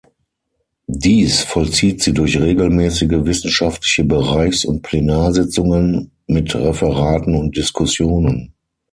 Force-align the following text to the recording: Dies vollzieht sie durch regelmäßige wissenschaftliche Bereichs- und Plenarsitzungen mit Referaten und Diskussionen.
Dies 0.95 1.43
vollzieht 1.43 2.01
sie 2.01 2.11
durch 2.11 2.39
regelmäßige 2.41 3.11
wissenschaftliche 3.23 4.03
Bereichs- 4.03 4.65
und 4.65 4.81
Plenarsitzungen 4.81 6.09
mit 6.25 6.55
Referaten 6.55 7.35
und 7.35 7.55
Diskussionen. 7.55 8.51